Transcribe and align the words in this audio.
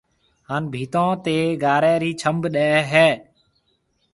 ھان 0.47 0.63
پٿيو 0.71 1.05
تيَ 1.23 1.37
گارَي 1.63 1.93
رِي 2.01 2.11
ڇنڀ 2.21 2.41
ڏَي 2.53 2.69
ھيََََ 2.91 3.07